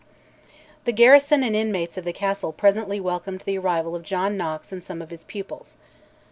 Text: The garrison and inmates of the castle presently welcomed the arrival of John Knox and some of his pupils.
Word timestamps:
The 0.85 0.91
garrison 0.93 1.43
and 1.43 1.55
inmates 1.55 1.95
of 1.95 2.05
the 2.05 2.11
castle 2.11 2.51
presently 2.51 2.99
welcomed 2.99 3.41
the 3.41 3.59
arrival 3.59 3.95
of 3.95 4.01
John 4.01 4.35
Knox 4.35 4.71
and 4.71 4.81
some 4.81 4.99
of 4.99 5.11
his 5.11 5.23
pupils. 5.25 5.77